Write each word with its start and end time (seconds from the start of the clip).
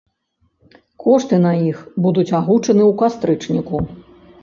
Кошты 1.03 1.35
на 1.45 1.53
іх 1.73 1.85
будуць 2.07 2.27
агучаны 2.41 2.83
ў 2.91 2.93
кастрычніку. 3.07 3.87